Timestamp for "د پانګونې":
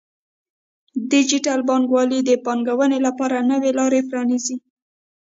2.23-2.99